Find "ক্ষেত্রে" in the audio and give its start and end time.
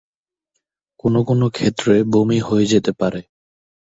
1.49-1.95